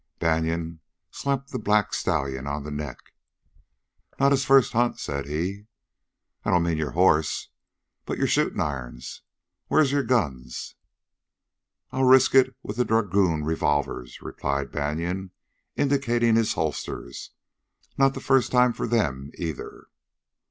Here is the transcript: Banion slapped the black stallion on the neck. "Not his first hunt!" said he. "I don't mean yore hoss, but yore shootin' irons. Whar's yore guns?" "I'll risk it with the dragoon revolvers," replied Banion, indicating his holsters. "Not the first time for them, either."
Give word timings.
Banion 0.17 0.79
slapped 1.11 1.51
the 1.51 1.59
black 1.59 1.93
stallion 1.93 2.47
on 2.47 2.63
the 2.63 2.71
neck. 2.71 3.13
"Not 4.19 4.31
his 4.31 4.43
first 4.45 4.73
hunt!" 4.73 4.97
said 4.99 5.27
he. 5.27 5.67
"I 6.43 6.49
don't 6.49 6.63
mean 6.63 6.79
yore 6.79 6.93
hoss, 6.93 7.49
but 8.07 8.17
yore 8.17 8.25
shootin' 8.25 8.59
irons. 8.59 9.21
Whar's 9.69 9.91
yore 9.91 10.01
guns?" 10.01 10.73
"I'll 11.91 12.05
risk 12.05 12.33
it 12.33 12.55
with 12.63 12.77
the 12.77 12.83
dragoon 12.85 13.43
revolvers," 13.43 14.23
replied 14.23 14.71
Banion, 14.71 15.33
indicating 15.75 16.35
his 16.35 16.53
holsters. 16.53 17.33
"Not 17.95 18.15
the 18.15 18.21
first 18.21 18.51
time 18.51 18.73
for 18.73 18.87
them, 18.87 19.29
either." 19.37 19.85